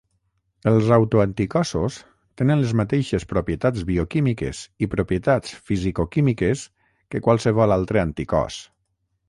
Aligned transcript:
Els 0.69 0.87
autoanticossos 0.95 1.97
tenen 2.41 2.63
les 2.63 2.73
mateixes 2.79 3.27
propietats 3.35 3.85
bioquímiques 3.91 4.63
i 4.87 4.91
propietats 4.97 5.55
fisicoquímiques 5.71 6.67
que 7.13 7.25
qualsevol 7.29 7.81
altre 7.81 8.07
anticòs. 8.09 8.63